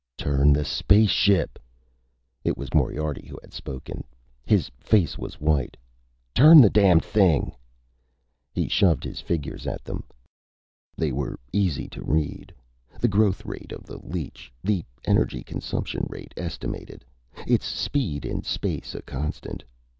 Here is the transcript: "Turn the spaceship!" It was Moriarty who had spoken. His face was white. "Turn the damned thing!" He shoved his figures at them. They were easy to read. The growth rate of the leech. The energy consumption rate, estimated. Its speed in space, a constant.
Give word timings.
"Turn 0.17 0.51
the 0.51 0.65
spaceship!" 0.65 1.59
It 2.43 2.57
was 2.57 2.73
Moriarty 2.73 3.27
who 3.27 3.37
had 3.43 3.53
spoken. 3.53 4.03
His 4.43 4.71
face 4.79 5.15
was 5.15 5.39
white. 5.39 5.77
"Turn 6.33 6.59
the 6.59 6.71
damned 6.71 7.05
thing!" 7.05 7.55
He 8.51 8.67
shoved 8.67 9.03
his 9.03 9.21
figures 9.21 9.67
at 9.67 9.83
them. 9.83 10.03
They 10.97 11.11
were 11.11 11.37
easy 11.53 11.87
to 11.89 12.03
read. 12.03 12.51
The 12.99 13.09
growth 13.09 13.45
rate 13.45 13.71
of 13.71 13.83
the 13.83 13.97
leech. 13.99 14.51
The 14.63 14.83
energy 15.05 15.43
consumption 15.43 16.07
rate, 16.09 16.33
estimated. 16.35 17.05
Its 17.45 17.65
speed 17.67 18.25
in 18.25 18.41
space, 18.41 18.95
a 18.95 19.03
constant. 19.03 19.63